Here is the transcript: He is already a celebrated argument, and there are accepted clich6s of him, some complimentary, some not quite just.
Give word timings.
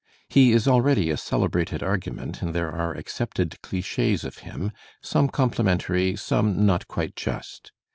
He 0.27 0.51
is 0.51 0.67
already 0.67 1.11
a 1.11 1.15
celebrated 1.17 1.83
argument, 1.83 2.41
and 2.41 2.55
there 2.55 2.71
are 2.71 2.91
accepted 2.95 3.57
clich6s 3.61 4.23
of 4.23 4.39
him, 4.39 4.71
some 4.99 5.29
complimentary, 5.29 6.15
some 6.15 6.65
not 6.65 6.87
quite 6.87 7.15
just. 7.15 7.71